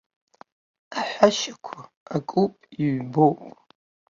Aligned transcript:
Аҳәашьақәа 0.99 1.79
акуп, 2.15 2.53
иҩбоуп! 2.83 3.39